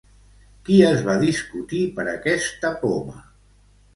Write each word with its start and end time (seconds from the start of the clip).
Qui 0.69 0.77
es 0.85 1.03
va 1.09 1.17
discutir 1.23 1.83
per 1.99 2.07
aquesta 2.15 2.71
poma? 2.87 3.21